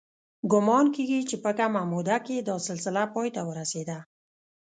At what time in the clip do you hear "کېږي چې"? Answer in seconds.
0.95-1.35